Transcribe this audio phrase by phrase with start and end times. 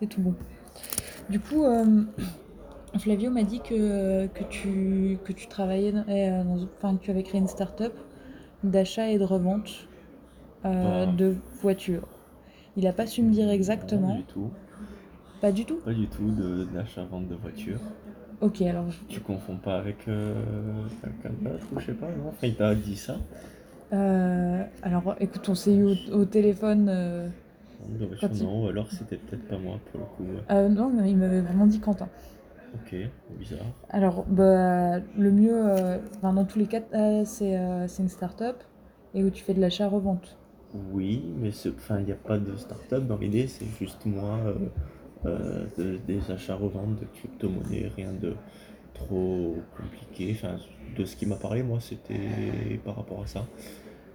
[0.00, 0.34] c'est tout bon.
[1.28, 2.02] Du coup, euh,
[2.98, 7.10] Flavio m'a dit que, que, tu, que tu travaillais, dans, euh, dans- enfin que tu
[7.10, 7.92] avais créé une start-up
[8.64, 9.86] d'achat et de revente
[10.64, 11.12] euh, Bah.
[11.12, 12.08] de voitures.
[12.76, 14.16] Il n'a pas su me dire Non, exactement.
[14.16, 14.50] du tout.
[15.40, 15.76] Pas du tout?
[15.76, 17.78] Pas du tout de- d'achat-vente de voiture.
[18.40, 22.28] Ok, alors Tu confonds pas avec quelqu'un d'autre ou je sais pas, non?
[22.30, 23.16] Enfin, il t'a dit ça
[23.92, 26.86] Euh, alors, écoute, on s'est eu au, au téléphone.
[26.88, 27.28] euh,
[28.20, 30.40] Quand il- non, ou alors c'était peut-être pas moi pour le coup.
[30.50, 32.08] euh, non, mais il m'avait vraiment dit Quentin.
[32.74, 32.94] Ok,
[33.38, 33.66] bizarre.
[33.90, 38.08] Alors, bah, le mieux, euh, enfin, dans tous les cas, euh, c'est euh, c'est une
[38.08, 38.56] start-up
[39.14, 40.36] et où tu fais de l'achat-revente.
[40.92, 44.54] Oui, mais enfin, il n'y a pas de start-up dans l'idée, c'est juste moi, euh,
[45.26, 48.34] euh, de- des achats-reventes de crypto-monnaies, rien de
[48.94, 50.32] trop compliqué.
[50.36, 50.56] Enfin,
[50.96, 53.44] de ce qui m'a parlé, moi, c'était par rapport à ça.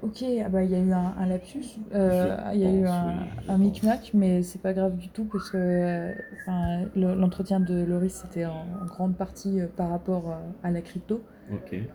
[0.05, 2.71] Ok, ah bah, il y a eu un, un lapsus, euh, Je il y a
[2.71, 7.59] eu un, oui, micmac, mais c'est pas grave du tout parce que euh, enfin, l'entretien
[7.59, 11.23] de Loris c'était en, en grande partie euh, par rapport à la crypto.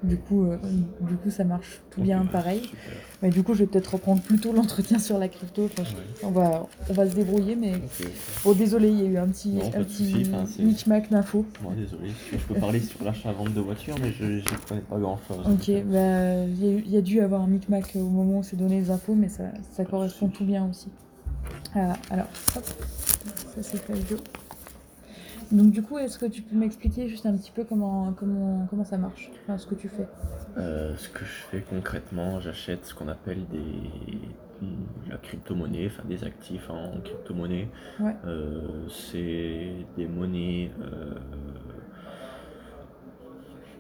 [0.03, 0.57] Du coup, euh,
[1.01, 2.61] du coup, ça marche tout bien pareil.
[2.63, 2.79] super.
[3.23, 5.65] Mais du coup, je vais peut-être reprendre plutôt l'entretien sur la crypto.
[5.65, 6.03] Enfin, je- Ouais.
[6.23, 8.07] on, va, on va se débrouiller, mais Ok, ok.
[8.45, 11.45] bon, désolé, il y a eu un petit, Non, pas un petit micmac d'infos.
[11.63, 15.47] Moi, désolé, je peux parler sur l'achat-vente de voiture, mais je ne connais pas grand-chose.
[15.47, 18.39] Ok, bah, il y, a eu- il y a dû avoir un micmac au moment
[18.39, 20.89] où c'est donné les infos, mais ça, ça correspond tout bien aussi.
[21.75, 22.65] Ah, alors, hop,
[23.55, 24.17] ça c'est Flavio.
[25.53, 28.85] Donc du coup, est-ce que tu peux m'expliquer juste un petit peu comment, comment, comment
[28.85, 30.07] ça marche, enfin, ce que tu fais
[30.57, 34.21] Euh, ce que je fais concrètement, j'achète ce qu'on appelle des
[35.09, 37.69] la crypto-monnaie, enfin des actifs en crypto-monnaie.
[37.99, 38.15] Ouais.
[38.27, 41.15] Euh, c'est des monnaies euh,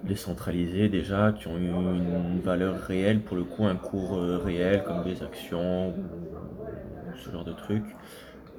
[0.02, 5.04] décentralisées déjà, qui ont eu une valeur réelle, pour le coup un cours réel, comme
[5.04, 5.94] des actions ou
[7.22, 7.94] ce genre de trucs.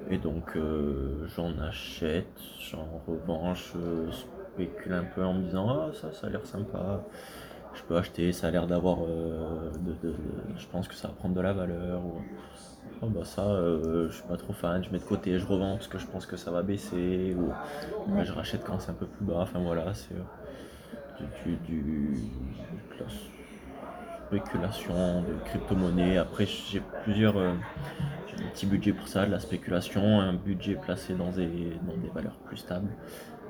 [0.08, 5.92] Et donc euh, j'en achète, j'en revends, je spécule un peu en me disant ah
[5.94, 7.04] ça ça a l'air sympa,
[7.72, 11.08] je peux acheter, ça a l'air d'avoir euh, de, de- de- je pense que ça
[11.08, 12.26] va prendre de la valeur ou
[13.02, 15.76] oh bah ça euh, je suis pas trop fan, je mets de côté, je revends
[15.76, 17.56] parce que je pense que ça va baisser ou
[18.22, 20.24] je rachète quand c'est un peu plus bas, enfin voilà c'est euh,
[21.44, 22.30] du, du,
[24.26, 26.16] spéculation de crypto-monnaie.
[26.16, 27.36] Après j'ai plusieurs
[28.42, 31.80] euh, j'ai un petit budget pour ça, de la spéculation, un budget placé dans des,
[31.82, 32.96] dans des valeurs plus stables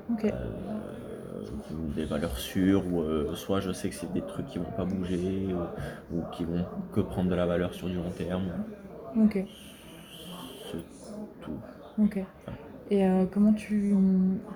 [0.07, 1.47] Ok, euh,
[1.95, 4.85] des valeurs sûres, ou euh, soit je sais que c'est des trucs qui vont pas
[4.85, 8.53] bouger, ou, ou qui vont que prendre de la valeur sur du long terme.
[9.15, 9.35] ok,
[10.71, 10.83] C'est
[11.41, 11.59] tout.
[11.97, 12.19] ok.
[12.89, 13.95] Et euh, comment, tu,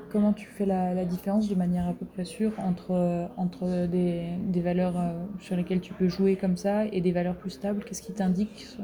[0.09, 4.37] comment tu fais la, la différence de manière à peu près sûre entre, entre des,
[4.39, 7.83] des valeurs euh, sur lesquelles tu peux jouer comme ça et des valeurs plus stables?
[7.85, 8.77] Qu'est-ce qui t'indique?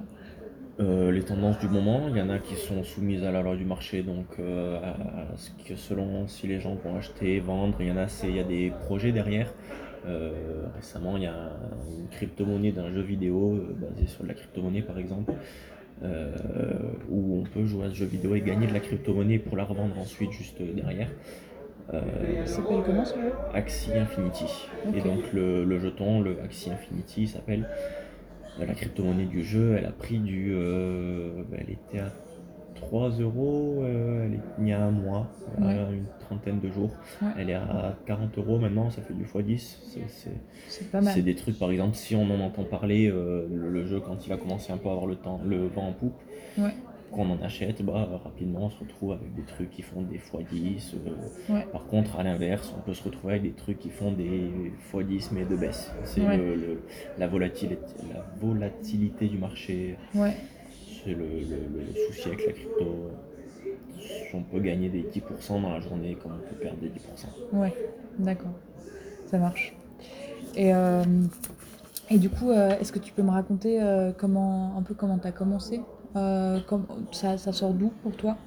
[0.79, 3.55] Euh, les tendances du moment, il y en a qui sont soumises à la loi
[3.55, 7.87] du marché, donc euh, à, ce que selon si les gens vont acheter, vendre, il
[7.87, 9.53] y en a, c'est, il y a des projets derrière.
[10.07, 10.31] Euh,
[10.75, 11.51] récemment, il y a
[11.99, 15.33] une crypto-monnaie d'un jeu vidéo basé sur de la crypto-monnaie par exemple,
[17.09, 19.63] où on peut jouer à ce jeu vidéo et gagner de la crypto-monnaie pour la
[19.63, 21.07] revendre ensuite juste derrière.
[21.93, 23.31] Euh, Ça s'appelle comment ce jeu?
[23.53, 24.67] Axie Infinity.
[24.95, 27.67] Et donc le, le jeton, le Axie Infinity, il s'appelle
[28.59, 29.75] la crypto-monnaie du jeu.
[29.77, 30.51] Elle a pris du.
[30.53, 32.11] euh, elle était à
[32.75, 35.27] 3 euros euh, elle est- il y a un mois,
[35.61, 36.91] a une trentaine de jours.
[37.21, 37.29] Ouais.
[37.39, 39.57] Elle est à 40 euros maintenant, ça fait du x10.
[39.87, 40.29] C'est- c'est-
[40.67, 41.13] C'est pas mal.
[41.13, 44.25] C'est des trucs, par exemple, si on en entend parler, euh, le, le jeu, quand
[44.25, 46.15] il va commencer un peu à avoir le, temps, le vent en poupe,
[46.57, 46.73] Ouais.
[47.13, 50.93] Qu'on en achète, bah, rapidement on se retrouve avec des trucs qui font des x10.
[50.95, 51.67] euh, Ouais.
[51.71, 54.51] par contre, à l'inverse, on peut se retrouver avec des trucs qui font des
[54.91, 55.91] x10 mais de baisse.
[56.05, 56.37] C'est Ouais.
[56.37, 56.81] le- le-
[57.19, 57.77] la, volatilité,
[58.13, 60.33] la volatilité du marché, Ouais,
[61.03, 63.09] c'est le, le- le souci avec la crypto.
[64.33, 67.27] On peut gagner des 10% dans la journée comme on peut perdre des 10%.
[67.53, 67.73] ouais,
[68.17, 68.51] d'accord.
[69.27, 69.75] Ça marche.
[70.55, 71.03] Et, euh,
[72.09, 75.17] et du coup, euh, est-ce que tu peux me raconter euh, comment, un peu comment
[75.19, 75.81] tu as commencé?
[76.15, 78.37] Euh, comme, ça, ça sort d'où pour toi?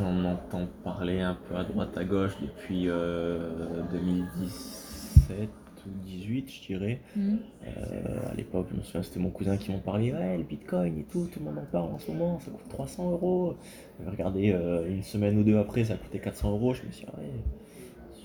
[0.00, 5.48] On entend parler un peu à droite à gauche depuis euh, 2017
[5.86, 7.00] ou 2018, je dirais.
[7.18, 10.12] Euh, à l'époque, je me souviens, c'était mon cousin qui m'en parlait.
[10.12, 12.68] Ouais, le bitcoin et tout, tout le monde en parle en ce moment, ça coûte
[12.70, 13.56] 300 euros.
[13.98, 16.74] J'avais regardé euh, une semaine ou deux après, ça coûtait 400 euros.
[16.74, 17.28] Je me suis dit, ouais,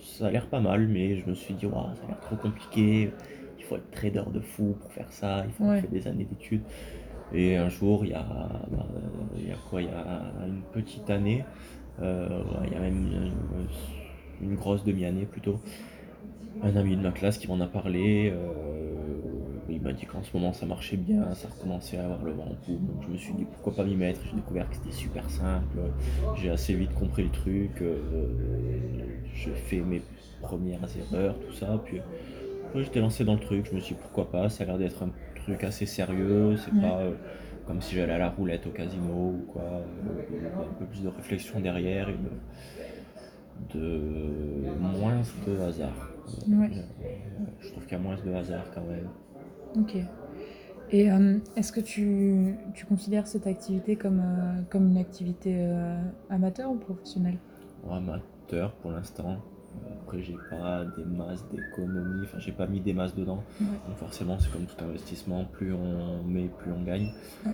[0.04, 2.36] ça a l'air pas mal, mais je me suis dit, ouais, ça a l'air trop
[2.36, 3.12] compliqué.
[3.58, 5.81] Il faut être trader de fou pour faire ça, il faut Ouais.
[5.81, 6.62] faire des années d'études.
[7.34, 8.24] Et un jour, il y a,
[8.72, 8.88] bah,
[9.38, 11.44] il y a quoi Il y a une petite année,
[12.02, 13.32] euh, il y a même une,
[14.42, 15.60] une grosse demi-année plutôt.
[16.64, 18.58] Un ami de ma classe qui m'en a parlé, euh,
[19.70, 22.46] il m'a dit qu'en ce moment ça marchait bien, ça recommençait à avoir le vent
[22.46, 24.22] en poupe, donc je me suis dit pourquoi pas m'y mettre?
[24.26, 25.78] J'ai découvert que c'était super simple,
[26.36, 28.00] j'ai assez vite compris le truc, euh,
[29.36, 30.02] j'ai fait mes
[30.42, 32.00] premières erreurs, tout ça, puis
[32.76, 35.04] j'étais lancé dans le truc, je me suis dit pourquoi pas, ça a l'air d'être
[35.04, 35.12] un
[35.48, 36.82] truc assez sérieux, c'est Ouais.
[36.82, 37.12] pas euh,
[37.66, 39.64] comme si j'allais à la roulette au casino ou quoi,
[40.32, 42.16] il y a un peu plus de réflexion derrière et
[43.74, 46.12] de, de moins de hasard.
[46.48, 46.72] Ouais.
[46.72, 46.82] Euh,
[47.60, 49.10] Je trouve qu'il y a moins de hasard quand même.
[49.76, 49.96] Ok.
[50.90, 56.00] Et euh, est-ce que tu, tu considères cette activité comme, euh, comme une activité euh,
[56.30, 57.40] amateur ou professionnelle?
[57.84, 59.44] Bon, amateur pour l'instant.
[60.04, 63.44] Après, j'ai pas des masses d'économie, enfin, j'ai pas mis des masses dedans.
[63.60, 63.68] Ouais.
[63.88, 67.12] Donc, forcément, c'est comme tout investissement, plus on met, plus on gagne.
[67.46, 67.52] Ouais.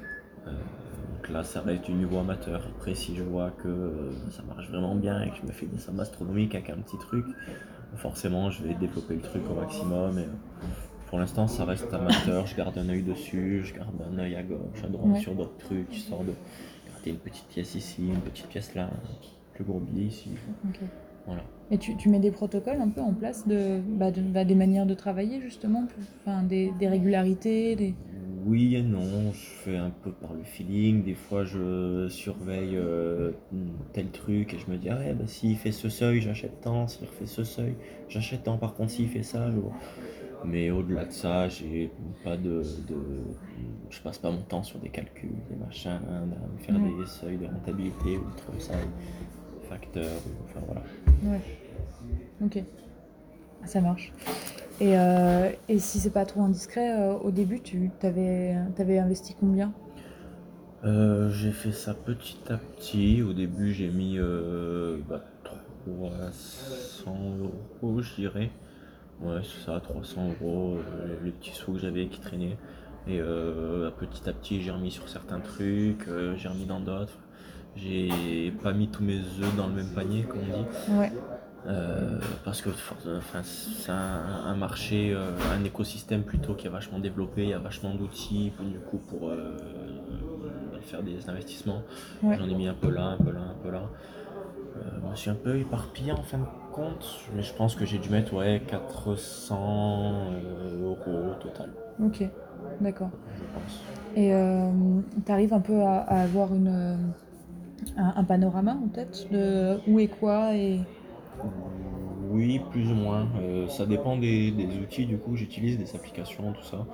[0.47, 2.61] Euh, donc là, ça reste du niveau amateur.
[2.75, 5.65] Après, si je vois que euh, ça marche vraiment bien et que je me fais
[5.65, 7.25] des sommes astronomiques avec un petit truc,
[7.95, 10.19] forcément, je vais développer le truc au maximum.
[10.19, 10.27] Et, euh,
[11.07, 12.45] pour l'instant, ça reste amateur.
[12.45, 15.19] Je garde un œil dessus, je garde un œil à gauche, à droite Ouais.
[15.19, 16.33] sur d'autres trucs, histoire de
[16.91, 20.31] garder une petite pièce ici, une petite pièce là, un plus gros billet ici.
[21.25, 21.43] Voilà.
[21.71, 24.55] Et tu, tu mets des protocoles un peu en place, de, bah, de- bah, des
[24.55, 27.93] manières de travailler justement, pour- enfin, des, des régularités, des...
[28.45, 31.01] Oui et non, je fais un peu par le feeling.
[31.03, 33.31] Des fois, je surveille euh,
[33.93, 36.87] tel truc et je me dis, ah ouais, bah, s'il fait ce seuil, j'achète tant.
[36.89, 37.75] S'il refait ce seuil,
[38.09, 38.57] j'achète tant.
[38.57, 39.59] Par contre, s'il fait ça, je-
[40.45, 41.89] mais au-delà de ça, j'ai
[42.25, 43.23] pas de, de-
[43.89, 47.37] Je passe pas mon temps sur des calculs, des machins, à me faire des seuils
[47.37, 48.73] de rentabilité ou des trucs ça,
[50.45, 50.81] enfin voilà.
[51.23, 51.41] Ouais.
[52.43, 52.63] Ok.
[53.65, 54.11] Ça marche.
[54.81, 59.35] Et, euh, et si c'est pas trop indiscret, euh, au début, tu t'avais, t'avais investi
[59.39, 59.71] combien?
[60.83, 63.21] Euh, j'ai fait ça petit à petit.
[63.21, 64.17] Au début, j'ai mis
[65.07, 65.23] bah,
[65.85, 67.15] 300
[67.81, 68.51] euros, je dirais.
[69.21, 70.77] Ouais, c'est ça, 300 euros,
[71.23, 72.57] les petits sous que j'avais qui traînaient.
[73.07, 77.17] Et euh, petit à petit, j'ai remis sur certains trucs, euh, j'ai remis dans d'autres.
[77.75, 80.99] J'ai pas mis tous mes œufs dans le même panier, comme on dit.
[80.99, 81.11] Ouais.
[81.65, 86.99] Euh, parce que enfin, c'est un, un marché, euh, un écosystème plutôt qui est vachement
[86.99, 89.57] développé, il y a vachement d'outils du coup pour euh,
[90.81, 91.83] faire des investissements.
[92.21, 92.37] Ouais.
[92.37, 93.83] J'en ai mis un peu là, un peu là, un peu là.
[95.05, 97.05] Je me suis un peu éparpillé en fin de compte,
[97.35, 101.69] mais je pense que j'ai dû mettre ouais, 400 euh, euros au total,
[102.03, 102.27] Ok.
[102.81, 103.11] D'accord.
[103.35, 103.83] je pense.
[104.15, 104.31] Et
[105.25, 106.97] tu arrives un peu à, à avoir une,
[107.97, 110.79] un, un panorama en tête de où est quoi et...
[112.31, 113.27] Oui, plus ou moins.
[113.41, 116.87] Euh, ça dépend des, des outils, du coup, j'utilise des applications, tout ça.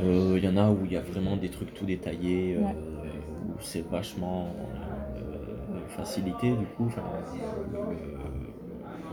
[0.00, 2.60] Euh, Il y en a où il y a vraiment des trucs tout détaillés, euh,
[3.48, 4.48] où c'est vachement
[5.16, 6.90] euh, facilité, du coup.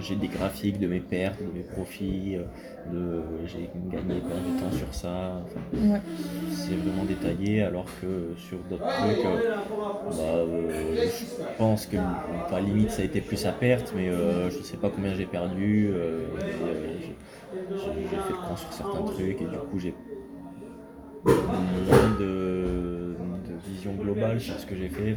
[0.02, 2.44] Enfin, j'ai des graphiques de mes pertes, de mes profits, euh,
[2.86, 5.42] de j'ai gagné perdu du temps sur ça.
[5.44, 5.62] Enfin,
[5.94, 6.02] Ouais.
[6.50, 9.38] c'est vraiment détaillé alors que sur d'autres trucs euh,
[10.18, 11.26] bah, euh, je
[11.58, 11.98] pense que
[12.50, 15.26] pas limite ça a été plus à perte mais euh, je sais pas combien j'ai
[15.26, 16.28] perdu euh,
[17.00, 19.94] j'ai- fait le compte sur certains trucs et du coup j'ai
[21.26, 23.16] moins de,
[23.50, 25.16] de vision globale sur ce que j'ai fait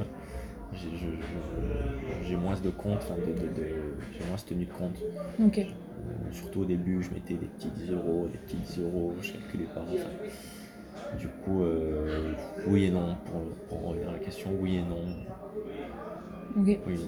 [2.27, 3.75] j'ai moins de compte enfin, de, de- de-
[4.13, 4.97] j'ai moins tenu de compte
[5.45, 5.59] Ok.
[5.59, 9.33] euh, surtout au début, je mettais des petits 10 euros, des petits 10 euros, je
[9.33, 9.83] calculais pas.
[9.93, 10.09] enfin,
[11.19, 12.33] du coup, euh,
[12.67, 15.05] oui et non, pour, pour revenir à la question, oui et non.
[16.61, 16.79] Ok.
[16.87, 17.01] Oui.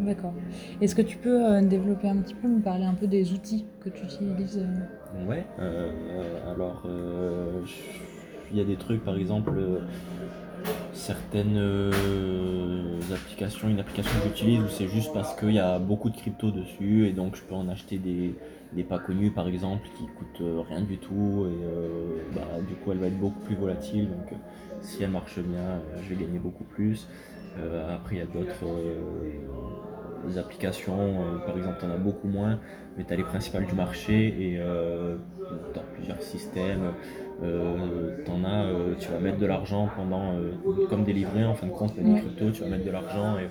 [0.00, 0.34] D'accord.
[0.80, 3.66] Est-ce que tu peux euh, développer un petit peu, me parler un peu des outils
[3.80, 4.64] que tu utilises
[5.28, 6.84] Ouais, alors,
[8.50, 9.52] il y a des trucs, par exemple,
[10.92, 16.10] certaines euh, applications, une application que j'utilise où c'est juste parce qu'il y a beaucoup
[16.10, 18.34] de crypto dessus et donc je peux en acheter des,
[18.72, 22.74] des pas connus, par exemple, qui coûtent euh, rien du tout et euh, bah, du
[22.74, 24.38] coup elle va être beaucoup plus volatile, donc
[24.80, 27.06] si elle marche bien, je vais gagner beaucoup plus.
[27.90, 28.66] Après, il y a d'autres
[30.38, 32.58] applications, par exemple, tu en as beaucoup moins,
[32.96, 36.94] mais tu as les principales du marché et as plusieurs systèmes.
[37.42, 40.52] Euh, as, euh, tu vas mettre de l'argent pendant, euh,
[40.88, 43.48] comme des livrets en fin de compte, cryptos, tu vas mettre de l'argent et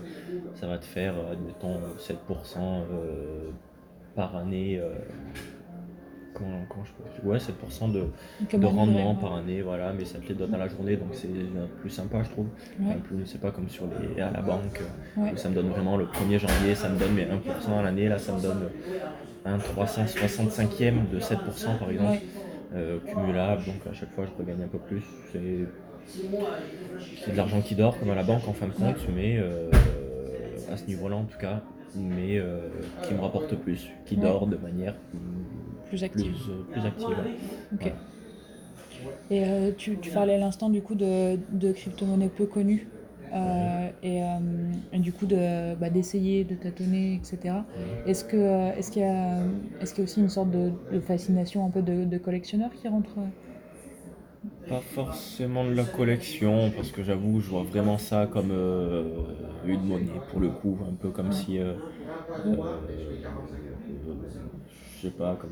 [0.55, 3.50] ça va te faire, admettons, 7% euh,
[4.15, 4.81] par année.
[6.33, 10.27] comment, comment je peux Ouais, 7% de, de rendement par année, voilà, mais ça te
[10.27, 11.29] les donne à la journée, donc c'est
[11.81, 12.48] plus sympa, je trouve.
[12.81, 12.95] Ouais.
[13.03, 14.81] Plus, c'est pas comme sur les, à la banque,
[15.17, 15.31] Ouais.
[15.33, 18.07] où ça me donne vraiment le 1er janvier, ça me donne mes 1% à l'année,
[18.10, 18.69] là ça me donne
[19.45, 22.21] un 365e de 7% par exemple, Ouais.
[22.73, 25.03] Euh, cumulable, donc à chaque fois je regagne un peu plus.
[25.31, 25.67] C'est
[27.23, 29.69] c'est de l'argent qui dort comme à la banque en fin de compte, mais euh,
[30.71, 31.61] à ce niveau-là en tout cas,
[31.95, 32.59] mais euh,
[33.03, 34.21] qui me rapporte plus, qui Ouais.
[34.21, 34.95] dort de manière
[35.89, 36.33] Plus active.
[36.71, 37.07] plus active.
[37.79, 37.95] Voilà.
[39.29, 42.87] Et tu, tu parlais à l'instant du coup de, de crypto-monnaies peu connues.
[43.33, 44.27] Euh, et, euh,
[44.93, 47.55] et du coup de, bah, d'essayer, de tâtonner, etc.
[48.05, 49.39] Est-ce que euh, est-ce qu'il y a
[49.79, 52.71] est-ce qu'il y a aussi une sorte de, de fascination un peu de, de collectionneur
[52.73, 53.15] qui rentre
[54.67, 59.03] Pas forcément de la collection, parce que j'avoue, je vois vraiment ça comme euh,
[59.63, 61.73] une monnaie pour le coup, un peu comme si, euh,
[62.45, 62.79] euh,
[64.95, 65.51] je sais pas, comme,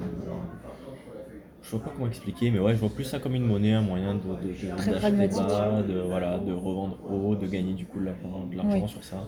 [1.61, 3.81] je vois pas comment expliquer, mais ouais, je vois plus ça comme une monnaie, un
[3.81, 8.05] moyen de, de, d'acheter bas, de, voilà, de revendre haut, de gagner du coup de
[8.05, 8.89] l'argent, de l'argent Oui.
[8.89, 9.27] sur ça.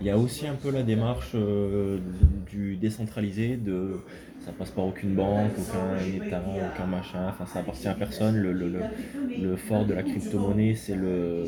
[0.00, 1.98] Il y a aussi un peu la démarche euh,
[2.50, 3.92] du décentralisé, de
[4.40, 6.42] ça passe par aucune banque, aucun état,
[6.74, 8.36] aucun machin, enfin ça appartient à personne.
[8.36, 8.80] Le, le, le,
[9.42, 11.44] le fort de la crypto-monnaie, c'est le,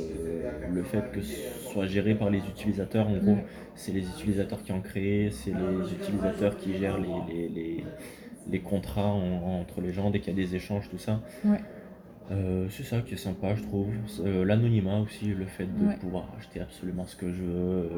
[0.73, 1.37] le fait que ce
[1.71, 3.07] soit géré par les utilisateurs.
[3.09, 3.45] En gros, Ouais.
[3.75, 7.85] c'est les utilisateurs qui en créent, c'est les utilisateurs qui gèrent les, les, les,
[8.51, 11.21] les contrats en- entre les gens dès qu'il y a des échanges, tout ça.
[11.45, 11.61] Ouais.
[12.31, 13.87] Euh, c'est ça qui est sympa, je trouve.
[14.21, 15.97] Euh, L'anonymat aussi, le fait de Ouais.
[15.97, 17.89] pouvoir acheter absolument ce que je veux, euh,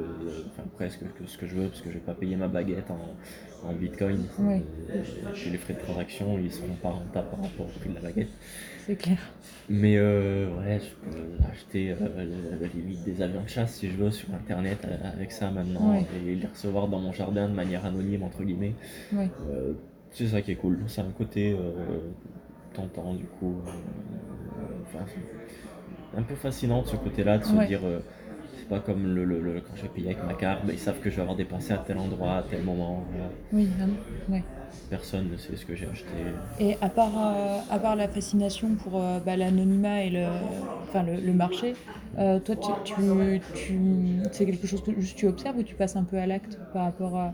[0.46, 2.88] enfin presque que ce que je veux, parce que je vais pas payer ma baguette
[2.92, 4.20] en, en bitcoin.
[4.38, 4.62] Ouais.
[5.34, 8.02] Puis les frais de transaction, ils sont pas rentables par rapport au prix de la
[8.02, 8.28] baguette.
[8.86, 9.18] C'est clair.
[9.68, 11.18] Mais ouais, je peux
[11.50, 15.50] acheter à la limite des avions de chasse si je veux sur internet avec ça
[15.50, 16.06] maintenant Ouais.
[16.24, 18.74] et les recevoir dans mon jardin de manière anonyme entre guillemets.
[20.12, 20.78] C'est ça qui est cool.
[20.88, 21.98] C'est un côté euh,
[22.74, 23.54] tentant du coup.
[23.66, 25.04] euh, enfin,
[26.16, 27.66] un peu fascinant de ce côté-là de se Ouais.
[27.66, 27.80] dire.
[27.84, 28.00] euh,
[28.58, 30.78] c'est pas comme le, le- le- quand je vais payer avec ma carte, ben, ils
[30.78, 33.02] savent que je vais avoir dépensé à tel endroit, à tel moment.
[33.52, 33.94] Oui, vraiment.
[34.28, 34.42] Ouais.
[34.90, 36.08] Personne ne sait ce que j'ai acheté.
[36.58, 40.26] Et à part, euh, à part la fascination pour euh, bah, l'anonymat et le,
[40.82, 41.74] enfin, le, le marché,
[42.18, 43.76] euh, toi, tu, tu, tu-
[44.32, 46.84] c'est quelque chose que juste tu observes ou tu passes un peu à l'acte par
[46.84, 47.32] rapport à,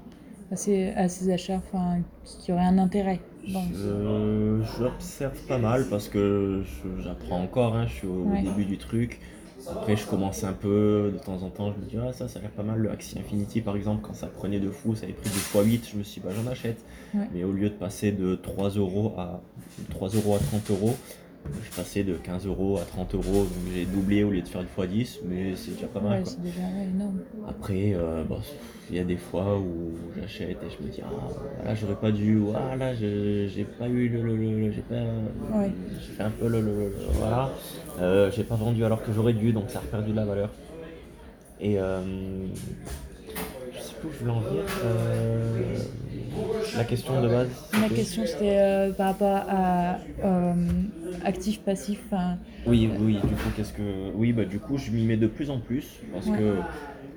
[0.52, 3.20] à ces, à ces achats enfin, qui auraient un intérêt
[3.52, 6.62] dans- Je- J'observe pas mal parce que
[7.02, 8.42] j'apprends encore, hein, je suis au Ouais.
[8.42, 9.20] début du truc.
[9.68, 12.38] Après, je commence un peu, de temps en temps, je me dis, ah, ça, ça
[12.38, 12.78] a l'air pas mal.
[12.78, 15.90] Le Axie Infinity, par exemple, quand ça prenait de fou, ça avait pris du x8,
[15.92, 16.78] je me suis dit, bah, j'en achète.
[17.14, 17.26] Ouais.
[17.34, 19.40] Mais au lieu de passer de 3 euros à,
[19.90, 20.94] 3 euros à 30 euros,
[21.64, 23.44] je passais de 15 euros à 30 euros.
[23.44, 26.18] Donc j'ai doublé au lieu de faire du x10, mais c'est déjà pas mal.
[26.18, 26.32] Ouais, quoi.
[26.32, 27.18] c'est déjà ouais, énorme.
[27.48, 28.38] Après, euh, bon,
[28.90, 32.10] il y a des fois où j'achète et je me dis, ah là j'aurais pas
[32.12, 34.22] dû, ou ah là je- j'ai pas eu le.
[34.22, 34.94] le- le- le- j'ai pas.
[34.94, 35.70] Ouais.
[36.00, 36.60] J'ai fait un peu le.
[36.60, 37.50] le- le- voilà.
[38.00, 40.50] Euh, j'ai pas vendu alors que j'aurais dû, donc ça a perdu de la valeur.
[41.60, 41.78] Et.
[41.78, 42.00] Euh,
[44.02, 44.62] je voulais en venir.
[44.84, 45.76] Euh,
[46.76, 47.48] la question de base.
[47.80, 50.52] Ma question c'était euh, par rapport à euh,
[51.24, 52.00] actif, passif.
[52.66, 54.10] Oui, oui, du coup, qu'est-ce que.
[54.14, 56.38] Oui, bah, du coup, je m'y mets de plus en plus parce Ouais.
[56.38, 56.56] que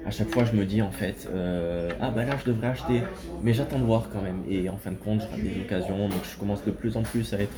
[0.05, 3.01] à chaque fois, je me dis en fait, euh, ah bah là, je devrais acheter,
[3.43, 4.41] mais j'attends de voir quand même.
[4.49, 7.03] Et en fin de compte, je rate des occasions, donc je commence de plus en
[7.03, 7.57] plus à être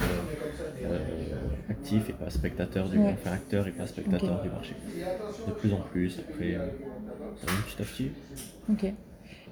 [1.70, 2.98] actif et pas spectateur du.
[2.98, 3.14] Ouais.
[3.14, 4.74] Enfin, acteur et pas spectateur du marché.
[5.48, 6.58] De plus en plus, après,
[7.46, 8.12] petit à petit.
[8.72, 8.94] Ok.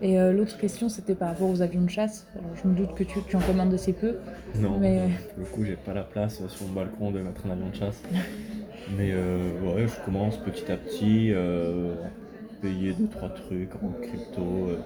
[0.01, 2.25] Et euh, l'autre question c'était par rapport aux avions de chasse.
[2.35, 4.17] Alors je me doute que tu, tu en commandes assez peu.
[4.55, 7.45] Non, Mais- euh, pour le coup, j'ai pas la place sur mon balcon de mettre
[7.45, 8.01] un avion de chasse.
[8.97, 11.93] Mais euh, ouais, je commence petit à petit, euh,
[12.61, 14.41] payer deux trois trucs en crypto.
[14.69, 14.77] euh,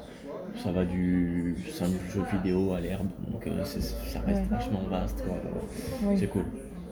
[0.61, 4.45] ça va du simple jeu vidéo à l'herbe, donc ça reste Ouais.
[4.51, 5.23] vachement vaste.
[6.03, 6.15] Oui.
[6.19, 6.43] C'est cool.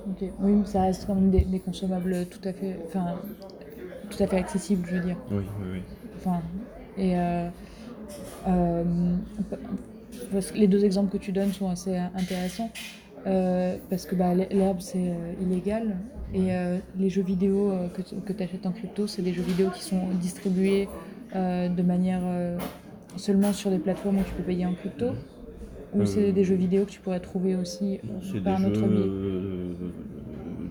[0.10, 0.30] Ok.
[0.40, 3.20] Oui, mais ça reste quand même des, des consommables tout à fait, enfin,
[4.10, 5.18] tout à fait accessibles, je veux dire.
[5.30, 5.82] Oui, oui, oui.
[6.18, 6.42] Enfin,
[6.98, 7.16] et
[10.32, 12.72] parce que les deux exemples que tu donnes sont assez intéressants
[13.28, 15.96] euh, parce que bah, l'herbe c'est euh, illégal
[16.34, 19.70] et euh, les jeux vidéo euh, que, tu achètes en crypto, c'est des jeux vidéo
[19.70, 20.88] qui sont distribués
[21.36, 22.58] euh, de manière euh,
[23.18, 25.08] seulement sur des plateformes où tu peux payer en crypto
[25.94, 28.68] ou Euh, c'est des jeux vidéo que tu pourrais trouver aussi Non, par des un
[28.68, 29.74] autre jeux, biais euh,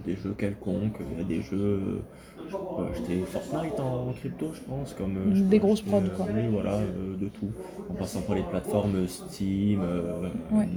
[0.07, 0.99] des jeux quelconques.
[1.13, 2.03] Il y a des jeux.
[2.51, 4.95] Euh, Je peux acheter Fortnite en crypto, je pense.
[4.95, 6.27] Comme, euh, je Des peux grosses prods, quoi.
[6.35, 7.51] Oui, voilà, euh, de tout.
[7.91, 10.69] En passant par les plateformes Steam, euh, Ouais.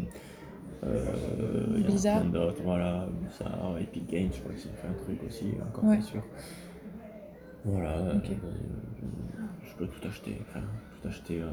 [0.85, 2.23] euh, a Blizzard.
[2.25, 5.97] d'autres, voilà, Blizzard, Epic Games, je crois qu'ils ont fait un truc aussi, encore Ouais.
[5.97, 6.21] pas sûr.
[7.65, 8.29] Voilà, Ok.
[8.31, 8.35] euh,
[9.63, 10.61] je peux tout acheter, enfin,
[11.03, 11.49] tout acheter, euh,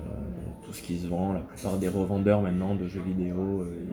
[0.65, 1.33] tout ce qui se vend.
[1.33, 3.85] La plupart des revendeurs maintenant de jeux vidéo, euh,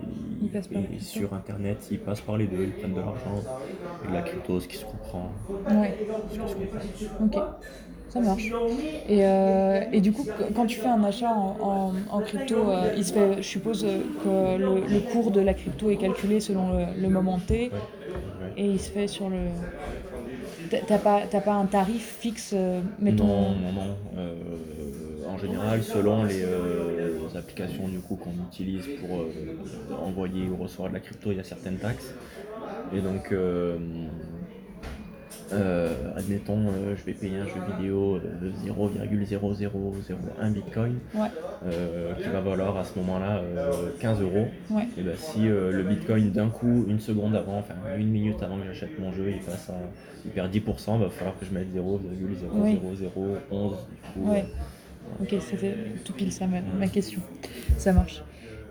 [0.42, 3.42] Ils et- sur internet, ils passent par les deux, ils prennent de l'argent
[4.06, 5.32] et de la crypto, ce qui se comprend.
[5.70, 5.96] Ouais.
[6.32, 7.26] Ce qui se comprend.
[7.26, 7.44] Ok,
[8.10, 8.52] ça marche.
[9.10, 12.56] Et, euh, et du coup, qu- quand tu fais un achat en, en- en crypto,
[12.70, 13.84] euh, il se fait, je suppose
[14.24, 17.72] que le, le cours de la crypto est calculé selon le, le moment T Ouais,
[17.72, 18.54] ouais.
[18.58, 19.38] et il se fait sur le.
[20.88, 22.54] T'as- pas, t'as pas un tarif fixe,
[23.00, 23.26] mettons?
[23.26, 23.96] Non, non, non.
[25.28, 29.26] En général, selon les, euh, les applications du coup qu'on utilise pour euh,
[30.02, 32.14] envoyer ou recevoir de la crypto, il y a certaines taxes.
[32.96, 33.78] Et donc, euh,
[36.16, 41.28] admettons, je vais payer un jeu vidéo de 0,0001 bitcoin Ouais.
[42.22, 44.48] qui va valoir à ce moment-là euh, 15 euros.
[44.70, 44.88] Ouais.
[44.98, 48.66] Et ben si le bitcoin d'un coup, une seconde avant, enfin une minute avant que
[48.66, 49.74] j'achète mon jeu, il passe à,
[50.26, 52.80] il perd 10%, il va falloir que je mette 0,00011.
[53.02, 54.46] Du coup, Ouais.
[55.22, 57.22] Ok, c'était tout pile ça ma, ma question.
[57.78, 58.24] Ça marche.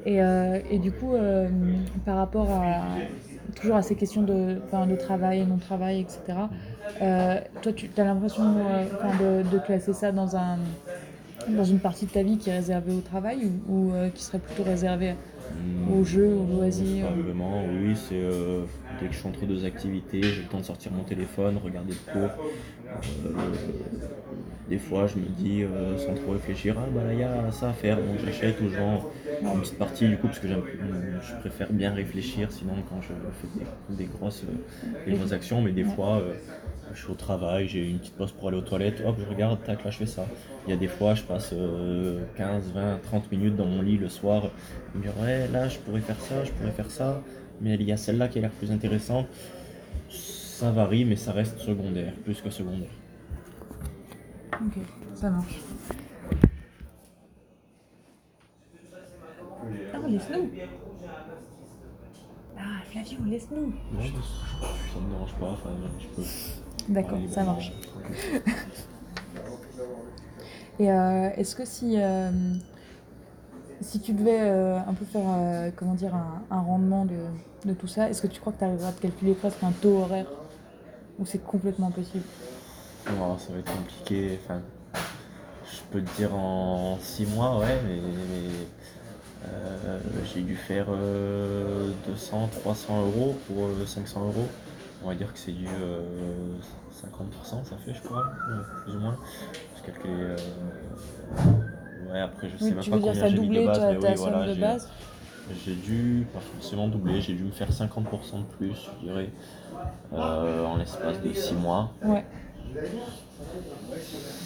[0.04, 1.48] Et, euh, et du coup, euh,
[2.04, 2.82] par rapport à
[3.56, 4.56] toujours à ces questions de,
[4.88, 6.38] de travail et non-travail, etc.
[7.02, 10.58] euh, toi, tu as l'impression euh, de, de classer ça dans un
[11.48, 13.38] dans une partie de ta vie qui est réservée au travail
[13.68, 15.14] ou, ou, euh, qui serait plutôt réservée
[15.46, 15.92] Hmm.
[16.00, 18.64] aux jeux, aux loisirs Pas vraiment, oui, c'est euh,
[19.00, 21.92] dès que je suis entre deux activités, j'ai le temps de sortir mon téléphone, regarder
[21.92, 22.30] le cours.
[23.26, 23.30] Euh,
[24.68, 27.50] des fois, je me dis, euh, sans trop réfléchir, ah bah là, il y a
[27.52, 29.10] ça à faire, donc j'achète ou je vends
[29.42, 33.94] une petite partie du coup, parce que je préfère bien réfléchir, sinon quand je fais
[33.94, 36.34] des, grosses, euh, grosses actions, mais des fois, euh,
[36.94, 39.62] je suis au travail, j'ai une petite pause pour aller aux toilettes, hop, je regarde,
[39.64, 40.26] tac, là je fais ça.
[40.66, 43.98] Il y a des fois, je passe euh, 15, 20, 30 minutes dans mon lit
[43.98, 44.50] le soir,
[44.94, 47.22] je me dis, ouais, là je pourrais faire ça, je pourrais faire ça,
[47.60, 49.26] mais il y a celle-là qui a l'air plus intéressante.
[50.08, 52.88] Ça varie, mais ça reste secondaire, plus que secondaire.
[54.54, 54.78] Ok,
[55.14, 55.60] ça marche.
[59.92, 60.50] Ah, laisse-nous
[62.58, 66.22] Ah, Flavio, laisse-nous Non, ça me dérange pas, enfin, je peux.
[66.88, 67.72] D'accord, parler ça librement, marche.
[70.78, 72.30] Et euh, est-ce que si, euh,
[73.80, 77.16] si tu devais euh, un peu faire euh, comment dire, un, un rendement de,
[77.64, 79.72] de tout ça, est-ce que tu crois que tu arriveras à te calculer presque un
[79.72, 80.26] taux horaire
[81.18, 82.24] Ou c'est complètement impossible
[83.14, 84.38] Non, ça va être compliqué.
[84.44, 84.60] Enfin,
[85.70, 89.98] je peux te dire en 6 mois, ouais, mais, mais, euh,
[90.34, 94.48] j'ai dû faire euh, 200, 300 euros pour euh, 500 euros.
[95.04, 96.00] On va dire que c'est du euh,
[96.92, 99.16] 50%, ça fait, je crois, euh, plus ou moins.
[99.76, 100.36] Je euh,
[102.10, 103.66] ouais, après, je sais Oui, même Tu pas veux dire combien ça j'ai mis de
[103.66, 104.88] base, ta, mais ta oui, somme voilà, de j'ai- base?
[105.64, 109.30] j'ai dû, pas forcément doubler, j'ai dû me faire 50% de plus, je dirais,
[110.12, 111.92] euh, en l'espace de 6 mois.
[112.02, 112.24] Ouais,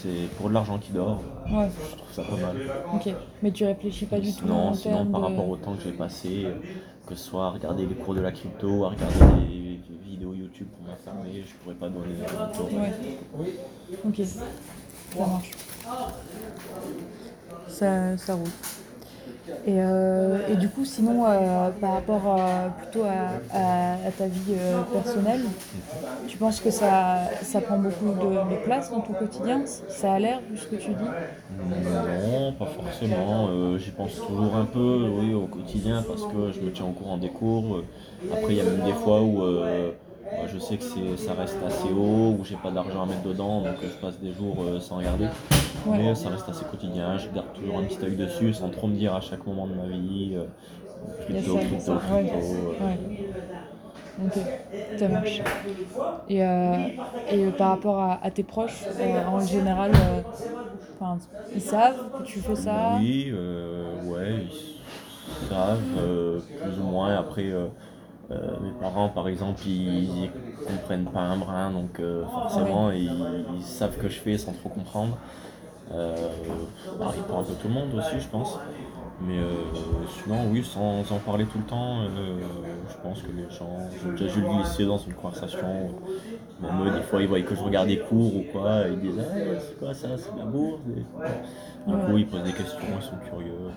[0.02, 2.56] C'est pour de l'argent qui dort, ouais, je trouve ça pas mal.
[2.94, 3.14] ok.
[3.42, 5.26] Mais tu réfléchis pas du tout en sinon par de...
[5.26, 6.46] rapport au temps que j'ai passé,
[7.06, 10.68] que ce soit à regarder les cours de la crypto, à regarder des vidéos YouTube
[10.68, 12.14] pour m'informer, je pourrais pas donner.
[13.38, 13.54] Ouais.
[14.06, 15.50] Ok, ça marche.
[17.68, 18.48] Ça, ça roule.
[19.66, 24.54] Et, euh, et du coup, sinon, euh, par rapport euh, plutôt à, à- ta vie
[24.92, 25.42] personnelle,
[26.26, 29.62] tu penses que ça, ça prend beaucoup de, place dans ton quotidien?
[29.88, 31.12] Ça a l'air, ce que tu dis?
[31.50, 33.76] Non, pas forcément.
[33.78, 37.18] J'y pense toujours un peu, oui, au quotidien, parce que je me tiens au courant
[37.18, 37.82] des cours.
[38.32, 39.42] Après, il y a même des fois où
[40.46, 43.74] je sais que ça reste assez haut, où j'ai pas d'argent à mettre dedans, donc
[43.82, 45.26] euh, je passe des jours euh, sans regarder.
[45.86, 45.98] Ouais.
[45.98, 48.94] Mais ça reste assez quotidien, je garde toujours un petit œil dessus, sans trop me
[48.96, 50.44] dire à chaque moment de ma vie, euh,
[51.26, 51.92] crypto, crypto.
[54.26, 54.38] Ok,
[54.96, 55.42] ça marche.
[56.28, 56.76] Et, euh,
[57.30, 59.92] et euh, par rapport à, à tes proches, euh, en général,
[61.54, 62.98] ils savent que tu fais ça?
[63.00, 63.32] Oui,
[64.04, 64.34] ouais,
[65.42, 65.78] ils savent,
[66.60, 67.16] plus ou moins.
[67.18, 67.50] Après,
[68.30, 73.02] euh, mes parents, par exemple, ils, ils comprennent pas un brin, donc euh, forcément, ils,
[73.50, 75.20] ils savent que je fais sans trop comprendre.
[75.92, 76.66] Euh,
[76.98, 78.62] bah, pour un peu tout le monde aussi, je pense.
[79.20, 79.40] Mais
[80.08, 82.08] sinon, oui, sans en parler tout le temps,
[82.88, 85.94] je pense que les gens, j'ai déjà dû le glisser dans une conversation.
[86.60, 89.00] Même eux, des fois, ils voient que je regarde des cours ou quoi, et ils
[89.00, 91.06] disent Ah, c'est quoi ça C'est de la bourse Et
[91.86, 93.70] Du coup, ils posent des questions, ils sont curieux.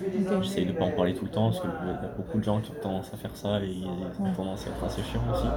[0.00, 0.42] Ok.
[0.42, 2.60] J'essaye de pas en parler tout le temps parce qu'il y a beaucoup de gens
[2.60, 5.54] qui ont tendance à faire ça et ils ont tendance à être assez chiants aussi.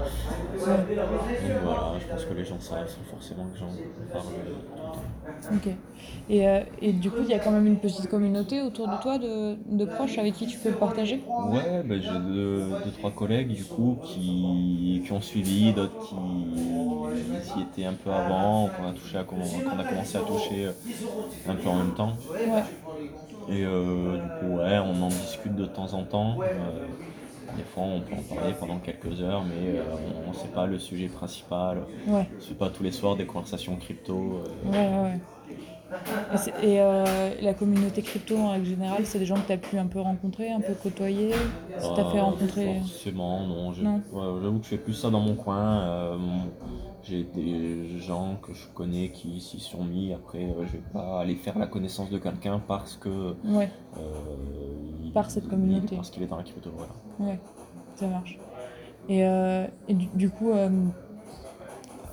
[1.41, 3.79] Donc voilà, je pense que les gens savent sans forcément que j'en
[4.11, 5.05] parle euh, tout le temps.
[5.49, 5.67] Ok.
[6.29, 8.97] Et, euh, et du coup, il y a quand même une petite communauté autour de
[8.97, 11.25] toi, de, de proches avec qui tu peux le partager?
[11.37, 17.41] Ouais, bah, j'ai deux, deux, trois collègues du coup qui, qui ont suivi, d'autres qui,
[17.45, 20.65] qui étaient un peu avant, qu'on a, touché à, qu'on qu'on a commencé à toucher
[20.65, 20.73] euh,
[21.45, 22.25] un peu en même temps.
[22.45, 22.65] Ouais.
[23.47, 26.49] Et euh, du coup, ouais, on en discute de temps en temps.
[26.55, 26.87] Euh,
[27.55, 29.83] des fois, on peut en parler pendant quelques heures, mais euh,
[30.25, 31.79] on ne sait pas le sujet principal.
[32.07, 32.27] Ouais.
[32.39, 34.13] Fait pas tous les soirs des conversations crypto.
[34.65, 34.71] euh.
[34.71, 35.19] Ouais, ouais, ouais.
[36.33, 39.57] Et, c'est- euh, la communauté crypto en règle générale, c'est des gens que tu as
[39.57, 41.31] pu un peu rencontrer, un peu côtoyer?
[41.79, 43.69] Ça t'a fait rencontrer Forcément, non.
[43.69, 45.81] ouais, J'avoue que je fais plus ça dans mon coin.
[45.81, 46.17] euh,
[47.03, 50.13] J'ai des gens que je connais qui s'y sont mis.
[50.13, 53.35] Après, euh, je vais pas aller faire la connaissance de quelqu'un parce que.
[53.45, 54.01] Ouais, euh,
[55.03, 55.95] il- Par cette communauté.
[55.95, 57.31] Parce qu'il est dans la crypto, voilà.
[57.31, 57.39] ouais,
[57.95, 58.37] ça marche.
[59.07, 60.51] Et, euh, et du, du coup,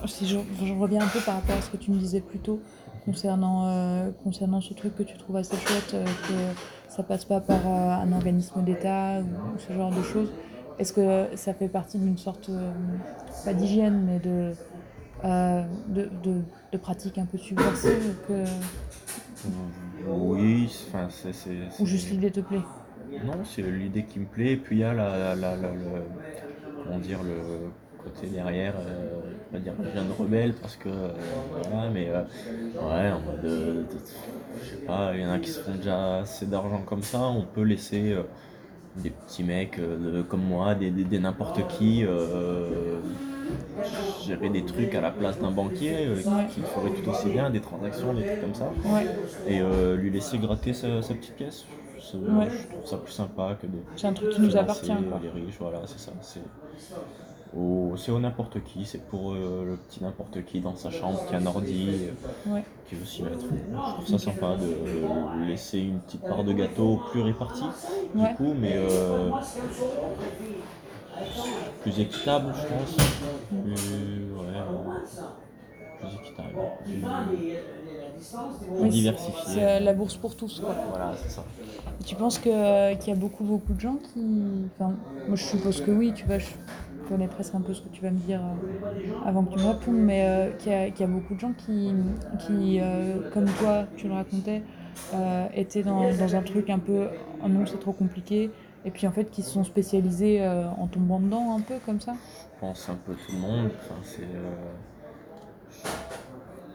[0.06, 2.38] si je, je reviens un peu par rapport à ce que tu me disais plus
[2.38, 2.60] tôt
[3.04, 7.40] concernant, euh, concernant ce truc que tu trouves assez chouette, euh, que ça passe pas
[7.40, 10.30] par euh, un organisme d'État ou ce genre de choses.
[10.78, 12.50] Est-ce que ça fait partie d'une sorte,
[13.44, 14.52] pas d'hygiène, mais de,
[15.24, 18.44] euh, de, de, de pratique un peu subversive que,
[20.06, 21.32] Oui, enfin, c'est.
[21.32, 22.62] c'est- ou juste l'idée te plaît
[23.24, 24.52] Non, c'est l'idée qui me plaît.
[24.52, 26.02] Et puis il y a la, la- la- le,
[26.82, 31.08] comment dire, le côté derrière, euh, je pas dire le jeune rebelle parce que euh,
[31.70, 32.22] voilà, mais euh,
[32.80, 33.98] ouais, en mode, euh, de-
[34.62, 37.20] je sais pas, il y en a qui se font déjà assez d'argent comme ça.
[37.22, 38.16] On peut laisser
[38.96, 42.04] des petits mecs de- comme moi, des, des- des n'importe qui.
[43.46, 43.82] Euh,
[44.24, 47.60] gérer des trucs à la place d'un banquier euh, qui- ferait tout aussi bien, des
[47.60, 49.06] transactions, des trucs comme ça Ouais,
[49.48, 51.64] et euh, lui laisser gratter sa, sa petite pièce.
[52.14, 52.48] Ouais.
[52.50, 54.86] Je trouve ça plus sympa que de c'est un truc qui nous appartient.
[54.86, 55.20] Quoi.
[55.22, 55.56] les riches.
[55.58, 56.12] Voilà, c'est ça.
[56.22, 56.40] C'est
[57.56, 61.34] au, au n'importe qui, c'est pour euh, le petit n'importe qui dans sa chambre qui
[61.34, 61.88] a un ordi,
[62.48, 62.62] euh, Ouais.
[62.88, 63.38] qui veut s'y mettre.
[63.40, 67.64] Je trouve ça sympa de euh, laisser une petite part de gâteau plus répartie,
[68.14, 69.30] du coup, mais euh,
[71.82, 72.96] plus équitable, je pense.
[73.48, 74.62] Plus, ouais,
[75.98, 76.48] plus équitable,
[76.84, 77.02] plus,
[78.78, 79.54] Oui, diversifié.
[79.54, 80.60] C'est la bourse pour tous.
[80.60, 80.74] Quoi.
[80.90, 81.44] Voilà, c'est ça.
[82.00, 84.70] Et tu penses euh, qu'il y a beaucoup, beaucoup de gens qui.
[84.74, 84.94] Enfin,
[85.26, 86.46] moi je suppose que oui, tu vois, je
[87.08, 89.66] connais presque un peu ce que tu vas me dire euh, avant que tu me
[89.66, 91.92] répondes, mais euh, qu'il y, y a beaucoup de gens qui,
[92.38, 94.62] qui euh, comme toi, tu le racontais,
[95.14, 97.08] euh, étaient dans, dans un truc un peu.
[97.44, 98.50] Oh non, c'est trop compliqué.
[98.86, 102.00] Et puis en fait, qui se sont spécialisés euh, en tombant dedans un peu comme
[102.00, 102.14] ça.
[102.54, 103.70] Je pense un peu tout le monde.
[103.82, 104.22] Enfin, c'est.
[104.22, 104.54] euh,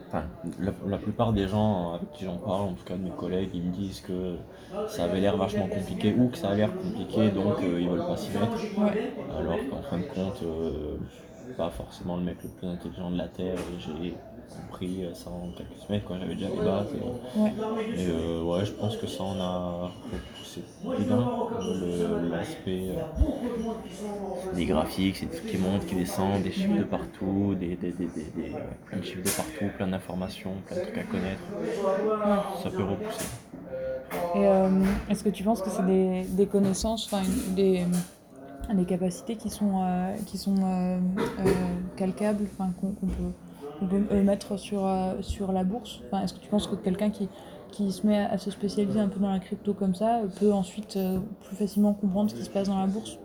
[0.08, 0.24] Enfin,
[0.60, 3.48] la, la plupart des gens avec qui j'en parle, en tout cas de mes collègues,
[3.54, 4.36] ils me disent que
[4.86, 8.06] ça avait l'air vachement compliqué ou que ça a l'air compliqué, donc euh, ils veulent
[8.06, 8.52] pas s'y mettre.
[8.78, 10.98] Ouais, Alors qu'en fin de compte, euh,
[11.56, 14.14] pas forcément le mec le plus intelligent de la Terre et j'ai
[14.60, 16.86] compris ça en quelques semaines quand j'avais déjà les bases.
[16.94, 17.52] Et, ouais,
[17.96, 24.66] et, euh, ouais, je pense que ça en a repoussé euh, le- L'aspect euh, des
[24.66, 28.06] graphiques, c'est des trucs qui montent, qui descendent, des chiffres de partout, des, des, des,
[28.06, 31.42] des- des- plein de chiffres de partout, plein d'informations, plein de trucs à connaître.
[32.62, 33.26] Ça peut repousser.
[34.34, 34.68] Et euh,
[35.10, 37.22] est-ce que tu penses que c'est des, des connaissances, enfin
[37.54, 37.84] des,
[38.74, 40.98] des capacités qui sont, euh, qui sont euh,
[41.40, 41.44] euh,
[41.96, 43.32] calcables, enfin qu'on qu'on peut,
[43.82, 46.76] qu'on peut euh, mettre sur, euh, sur la bourse enfin, Est-ce que tu penses que
[46.76, 47.28] quelqu'un qui,
[47.70, 50.52] qui se met à se spécialiser un peu dans la crypto comme ça euh, peut
[50.52, 50.98] ensuite
[51.46, 53.18] plus facilement comprendre ce qui se passe dans la bourse?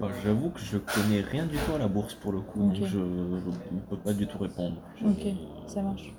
[0.00, 2.74] Bah, J'avoue que je connais rien du tout à la bourse pour le coup, donc
[2.86, 4.76] je ne peux pas du tout répondre.
[5.00, 5.26] Je- Ok,
[5.66, 6.14] ça marche.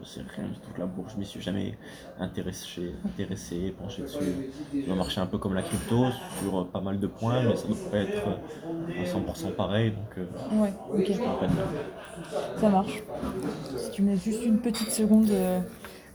[0.00, 1.78] Je sais rien du tout de la bourse, je m'y suis jamais
[2.18, 4.24] intéressé, intéressé, penché dessus.
[4.80, 6.06] Je dois marcher un peu comme la crypto
[6.40, 8.28] sur pas mal de points, mais ça ne doit pas être
[8.98, 10.26] à 100% pareil, donc
[10.60, 11.46] Ouais, ok, je peux.
[12.60, 13.02] Ça marche.
[13.76, 15.60] Si tu mets juste une petite seconde euh,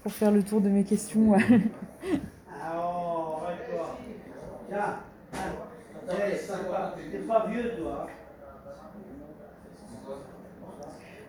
[0.03, 1.35] pour faire le tour de mes questions.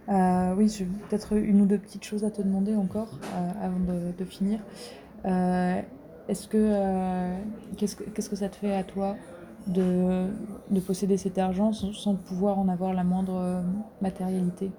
[0.09, 3.78] Euh, oui, j'ai peut-être une ou deux petites choses à te demander encore euh, avant
[3.78, 4.59] de, finir.
[5.24, 5.80] Euh,
[6.28, 7.35] Est-ce que
[7.76, 9.16] qu'est-ce que qu'est-ce que ça te fait à toi
[9.66, 10.27] de,
[10.70, 13.62] de posséder cet argent sans, pouvoir en avoir la moindre euh,
[14.01, 14.70] matérialité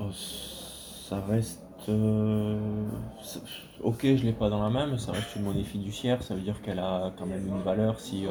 [0.00, 1.62] Oh, ça reste.
[1.88, 2.56] euh,
[3.82, 6.22] ok, je l'ai pas dans la main, mais ça reste une monnaie fiduciaire.
[6.22, 7.98] Ça veut dire qu'elle a quand même une valeur.
[7.98, 8.24] Si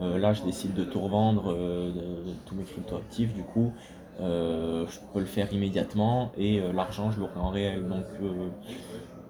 [0.00, 1.92] euh, là je décide de tout revendre, de,
[2.46, 3.72] tous mes cryptoactifs, du coup,
[4.20, 7.88] je peux le faire immédiatement et l'argent je l'aurai en réel.
[7.88, 8.04] Donc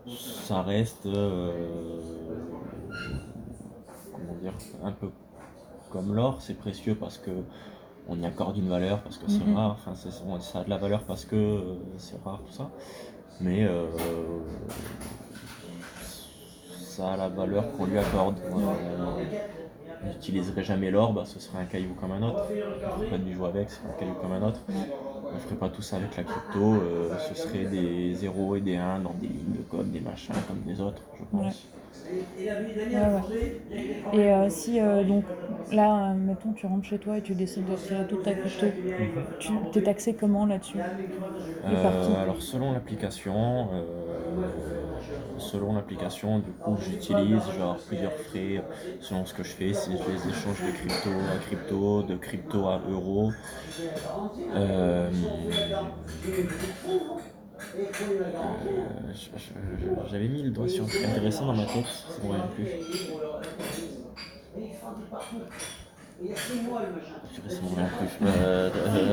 [0.07, 1.09] ça reste.
[4.23, 4.53] Euh, comment dire
[4.85, 5.11] Un peu
[5.91, 7.31] comme l'or, c'est précieux parce que
[8.09, 9.55] on y accorde une valeur parce que c'est Mhm.
[9.57, 12.71] rare, enfin ça a de la valeur parce que euh, c'est rare tout ça,
[13.41, 13.87] mais euh,
[16.79, 18.37] ça a la valeur qu'on lui accorde.
[18.51, 18.57] On
[20.03, 22.57] n'utiliserait jamais l'or, bah, ce serait un caillou comme un autre.
[22.97, 24.65] On ne pas du jouer avec, ce serait un caillou comme un autre.
[25.31, 28.61] On ne ferait pas tout ça avec la crypto, euh, ce serait des 0 et
[28.61, 31.73] des 1 dans des lignes de code, des machins comme des autres, je pense.
[32.91, 33.23] Ouais, ouais.
[34.13, 35.27] Et euh, si euh, donc
[35.71, 38.81] là, mettons, tu rentres chez toi et tu décides de retirer toute ta crypto,
[39.39, 40.87] tu t'es taxé comment là-dessus?
[41.63, 43.69] Alors selon l'application,
[45.39, 48.61] selon l'application, du coup j'utilise genre plusieurs frais euh,
[49.01, 52.67] selon ce que je fais, si je les échange de crypto à crypto, de crypto
[52.67, 53.33] à euro.
[54.55, 55.11] Euh,
[60.11, 62.67] J'avais mis le doigt sur un intéressant dans ma tête, ça ne me revient plus.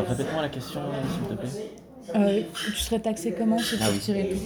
[0.08, 0.82] Répète-moi la question,
[1.14, 1.72] s'il te plaît.
[2.16, 3.98] Euh, tu serais taxé comment si tu Ah oui.
[3.98, 4.40] retirais tout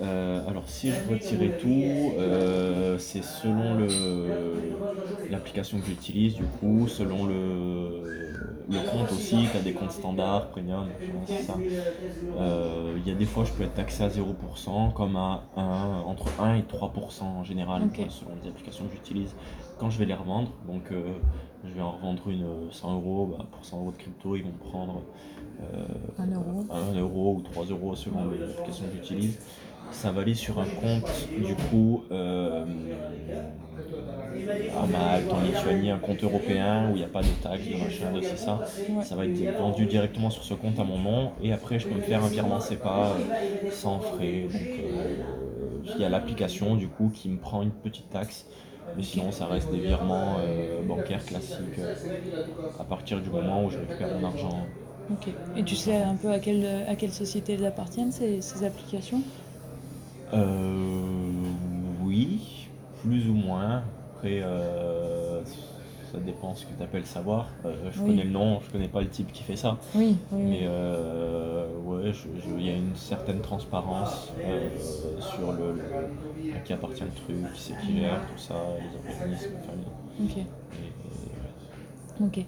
[0.00, 4.78] Euh, alors si je retirais tout, euh, c'est selon le
[5.28, 10.48] l'application que j'utilise du coup, selon le, le compte aussi, tu as des comptes standards,
[10.50, 10.88] premium,
[11.26, 11.54] c'est ça.
[12.38, 16.00] Euh, Il y a des fois je peux être taxé à 0%, comme à 1,
[16.06, 19.34] entre 1 et 3% en général, euh, selon les applications que j'utilise
[19.78, 20.50] quand je vais les revendre.
[20.66, 21.12] Donc euh,
[21.64, 24.44] je vais en revendre une euh, 100 euros, bah, pour 100 euros de crypto ils
[24.44, 25.02] vont prendre
[25.62, 25.84] euh,
[26.18, 26.64] Un euro.
[26.94, 29.38] 1 euro ou 3 euros selon les applications que j'utilise.
[29.92, 32.66] Ça valide sur un compte du coup euh,
[34.68, 37.76] à Malte, en Lituanie, un compte européen où il n'y a pas de taxes, de
[37.76, 38.62] machin, de c'est ça.
[39.00, 41.94] Ça va être vendu directement sur ce compte à mon nom et après je peux
[41.94, 43.26] me faire un virement SEPA euh,
[43.68, 44.48] sans frais.
[44.48, 45.16] Donc euh,
[45.84, 48.46] il y a l'application du coup qui me prend une petite taxe.
[48.94, 51.80] Mais sinon, ça reste des virements euh, bancaires classiques
[52.78, 54.74] à partir du moment où je récupère mon argent.
[55.10, 55.28] Ok.
[55.54, 59.24] Et tu sais un peu à quelle, à quelle société elles appartiennent, ces, ces applications?
[62.02, 62.68] Oui,
[63.02, 63.82] plus ou moins.
[64.16, 65.40] Après, euh,
[66.12, 67.48] ça dépend ce que tu appelles savoir.
[67.64, 68.10] Euh, je Oui.
[68.10, 69.78] connais le nom, je connais pas le type qui fait ça.
[69.94, 70.42] Oui, oui.
[70.42, 72.12] Mais euh, ouais,
[72.58, 74.68] il y a une certaine transparence euh,
[75.20, 79.12] sur le, le- à qui appartient le truc, qui c'est qui gère, tout ça, les
[79.24, 79.72] organismes, enfin,
[80.24, 80.36] Ok.
[80.36, 82.38] et- et- Ok.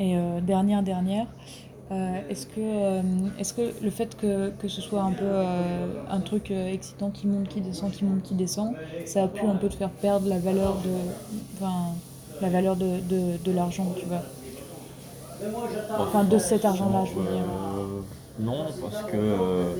[0.00, 1.26] Et euh, dernière, dernière,
[1.90, 3.02] euh, est-ce que, euh,
[3.38, 7.26] est-ce que le fait que, que ce soit un peu euh, un truc excitant qui
[7.26, 10.28] monte, qui descend, qui monte, qui descend, ça a pu un peu te faire perdre
[10.28, 10.90] la valeur de,
[11.54, 11.96] enfin,
[12.40, 14.22] la valeur de, de, de l'argent, tu vois.
[15.98, 17.46] Enfin, de cet argent-là, je veux dire.
[18.38, 19.74] Non, parce que euh,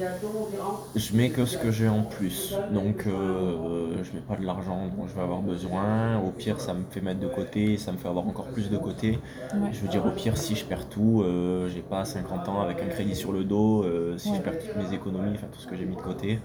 [0.97, 2.55] je mets que ce que j'ai en plus.
[2.73, 6.19] Donc euh, je mets pas de l'argent dont je vais avoir besoin.
[6.19, 8.77] Au pire, ça me fait mettre de côté, ça me fait avoir encore plus de
[8.77, 9.19] côté.
[9.55, 9.71] Ouais.
[9.73, 12.83] Je veux dire, au pire, si je perds tout, euh, j'ai pas 50 ans avec
[12.83, 13.85] un crédit sur le dos,
[14.17, 14.37] si Ouais.
[14.39, 16.41] je perds toutes mes économies, enfin tout ce que j'ai mis de côté.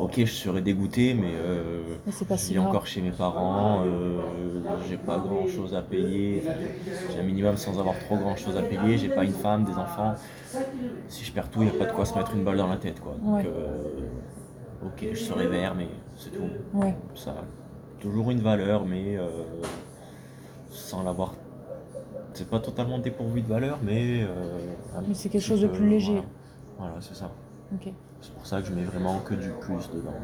[0.00, 4.18] Ok, je serais dégoûté, mais euh, Mais pas je vis encore chez mes parents, euh,
[4.88, 6.42] j'ai pas grand chose à payer,
[7.12, 9.72] j'ai un minimum sans avoir trop grand chose à payer, j'ai pas une femme, des
[9.74, 10.14] enfants.
[11.08, 12.66] Si je perds tout, il n'y a pas de quoi se mettre une balle dans
[12.66, 13.00] la tête.
[13.00, 13.14] Quoi.
[13.22, 13.44] Donc, Ouais.
[13.46, 16.48] euh, ok, je serai vert, mais c'est tout.
[16.72, 16.94] Ouais.
[17.14, 17.44] Ça a
[18.00, 19.28] toujours une valeur, mais euh,
[20.70, 21.34] sans l'avoir.
[22.32, 24.22] C'est pas totalement dépourvu de valeur, mais.
[24.24, 24.58] euh,
[25.06, 26.12] Mais c'est quelque chose de plus léger.
[26.14, 26.24] Voilà,
[26.78, 27.30] Voilà, c'est ça.
[27.72, 27.92] Ok.
[28.24, 30.14] C'est pour ça que je mets vraiment que du plus dedans.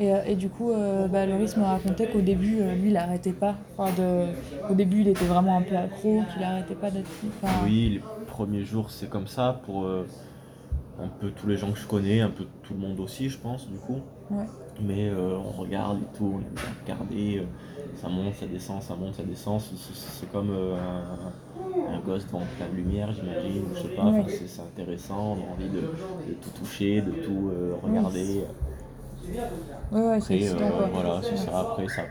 [0.00, 2.96] Et, euh, et du coup, euh, bah, Loris me racontait qu'au début, euh, lui, il
[2.96, 3.54] arrêtait pas.
[3.76, 4.26] Enfin, de...
[4.68, 7.08] Au début, il était vraiment un peu accro, qu'il arrêtait pas d'être.
[7.40, 10.04] Enfin, Oui, les premiers jours, c'est comme ça pour euh,
[11.00, 13.38] un peu tous les gens que je connais, un peu tout le monde aussi, je
[13.38, 14.00] pense, du coup.
[14.32, 14.46] Ouais.
[14.82, 17.46] Mais on regarde et tout, on aime bien regarder,
[18.00, 19.60] ça monte, ça descend, ça monte, ça descend.
[19.60, 21.51] C'est- comme un,
[21.88, 24.10] un gosse devant plein de lumière, j'imagine, je sais pas.
[24.10, 24.20] Ouais.
[24.20, 25.90] Enfin, c'est intéressant, on a envie de,
[26.26, 28.44] de tout toucher, de tout euh, regarder.
[29.90, 31.60] Ouais, c'est euh, voilà, c'est ça.
[31.60, 32.02] Après, ça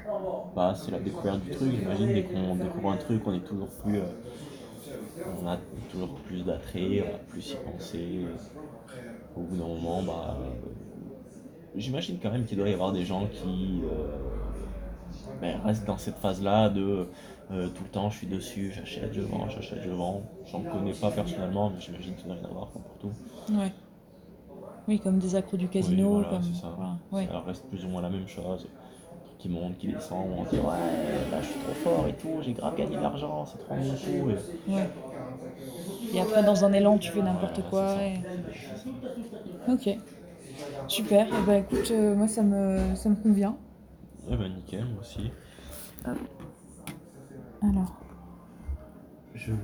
[0.56, 1.74] passe, c'est la découverte du truc.
[1.76, 4.00] J'imagine, dès qu'on découvre un truc, on est toujours plus.
[4.00, 4.06] euh,
[5.42, 5.58] on a
[5.92, 8.26] toujours plus d'attrait, on va plus y penser.
[9.36, 10.38] Au bout d'un moment, bah.
[11.76, 13.82] J'imagine quand même qu'il doit y avoir des gens qui
[15.42, 17.08] ben, restent dans cette phase-là de
[17.52, 20.22] euh, tout le temps je suis dessus, j'achète, je vends, j'achète, je vends.
[20.52, 23.54] J'en connais pas personnellement, mais j'imagine qu'il doit y en avoir comme pour tout.
[23.54, 23.72] Ouais.
[24.88, 26.44] Oui, comme des accros du casino, Oui, voilà, comme.
[26.44, 26.74] c'est ça.
[26.76, 27.28] voilà, ouais.
[27.28, 28.66] Ça reste plus ou moins la même chose.
[28.66, 31.74] Un truc qui monte, qui descend, où on se dit ouais, là je suis trop
[31.74, 34.30] fort et tout, j'ai grave gagné de l'argent, c'est trop bien et tout.
[34.30, 34.88] Et- Ouais.
[36.14, 37.96] Et après, dans un élan, tu fais n'importe quoi.
[38.04, 38.20] et-
[39.72, 39.98] Ok.
[40.88, 41.28] Super.
[41.28, 43.56] Et bah écoute, euh, moi ça me, ça me convient.
[44.30, 45.32] Eh ben nickel, moi aussi.
[47.62, 47.94] Alors.
[49.36, 49.58] Je veux